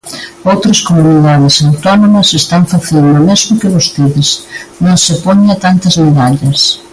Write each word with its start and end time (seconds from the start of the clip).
Outras 0.51 0.79
comunidades 0.87 1.55
autónomas 1.67 2.27
están 2.41 2.63
facendo 2.73 3.13
o 3.19 3.25
mesmo 3.29 3.59
que 3.61 3.73
vostedes; 3.75 4.29
non 4.85 4.97
se 5.05 5.13
poña 5.25 5.61
tantas 5.65 5.95
medallas. 6.05 6.59